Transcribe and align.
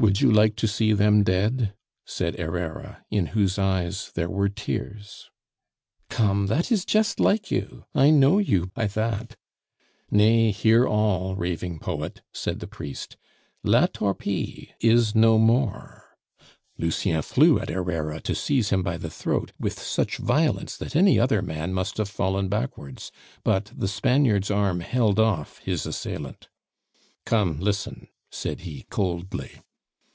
"Would 0.00 0.18
you 0.22 0.32
like 0.32 0.56
to 0.56 0.66
see 0.66 0.94
them 0.94 1.22
dead?" 1.24 1.74
said 2.06 2.38
Herrera, 2.38 3.04
in 3.10 3.26
whose 3.26 3.58
eyes 3.58 4.10
there 4.14 4.30
were 4.30 4.48
tears. 4.48 5.28
"Come, 6.08 6.46
that 6.46 6.72
is 6.72 6.86
just 6.86 7.20
like 7.20 7.50
you! 7.50 7.84
I 7.94 8.08
know 8.08 8.38
you 8.38 8.68
by 8.68 8.86
that" 8.86 9.36
"Nay, 10.10 10.52
hear 10.52 10.88
all, 10.88 11.36
raving 11.36 11.80
poet," 11.80 12.22
said 12.32 12.60
the 12.60 12.66
priest. 12.66 13.18
"La 13.62 13.84
Torpille 13.88 14.68
is 14.80 15.14
no 15.14 15.36
more." 15.36 16.16
Lucien 16.78 17.20
flew 17.20 17.58
at 17.60 17.68
Herrera 17.68 18.22
to 18.22 18.34
seize 18.34 18.70
him 18.70 18.82
by 18.82 18.96
the 18.96 19.10
throat, 19.10 19.52
with 19.60 19.78
such 19.78 20.16
violence 20.16 20.78
that 20.78 20.96
any 20.96 21.18
other 21.20 21.42
man 21.42 21.74
must 21.74 21.98
have 21.98 22.08
fallen 22.08 22.48
backwards; 22.48 23.12
but 23.44 23.70
the 23.76 23.86
Spaniard's 23.88 24.50
arm 24.50 24.80
held 24.80 25.18
off 25.20 25.58
his 25.58 25.84
assailant. 25.84 26.48
"Come, 27.26 27.60
listen," 27.60 28.08
said 28.30 28.60
he 28.60 28.86
coldly. 28.88 29.60